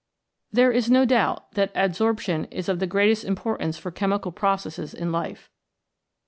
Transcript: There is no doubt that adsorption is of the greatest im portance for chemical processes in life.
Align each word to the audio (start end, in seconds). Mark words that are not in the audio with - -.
There 0.51 0.71
is 0.71 0.89
no 0.89 1.05
doubt 1.05 1.51
that 1.51 1.71
adsorption 1.75 2.47
is 2.49 2.67
of 2.67 2.79
the 2.79 2.87
greatest 2.87 3.23
im 3.23 3.35
portance 3.35 3.79
for 3.79 3.91
chemical 3.91 4.31
processes 4.31 4.95
in 4.95 5.11
life. 5.11 5.51